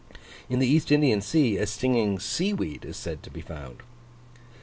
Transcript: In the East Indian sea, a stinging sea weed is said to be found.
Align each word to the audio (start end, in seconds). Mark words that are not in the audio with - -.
In 0.49 0.57
the 0.57 0.65
East 0.65 0.91
Indian 0.91 1.21
sea, 1.21 1.57
a 1.57 1.67
stinging 1.67 2.17
sea 2.17 2.53
weed 2.53 2.85
is 2.85 2.97
said 2.97 3.21
to 3.21 3.29
be 3.29 3.41
found. 3.41 3.83